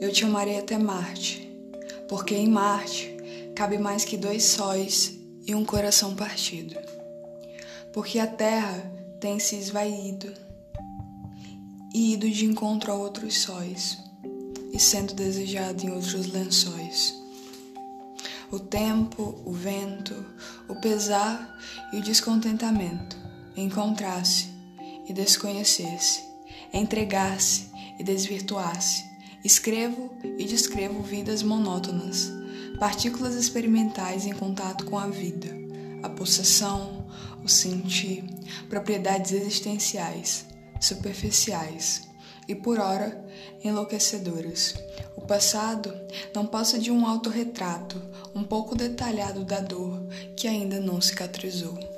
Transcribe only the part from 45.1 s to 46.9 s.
O passado não passa de